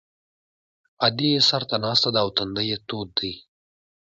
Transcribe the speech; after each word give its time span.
ادې 1.05 1.27
یې 1.33 1.41
سر 1.49 1.61
ته 1.69 1.75
ناسته 1.83 2.09
ده 2.13 2.19
او 2.23 2.29
تندی 2.37 2.63
یې 2.69 2.77
تود 2.87 3.09
دی 3.17 3.33